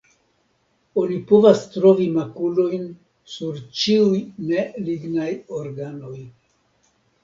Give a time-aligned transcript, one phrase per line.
[1.01, 2.89] Oni povas trovi makulojn
[3.37, 5.33] sur ĉiuj ne lignaj
[5.65, 6.21] organoj.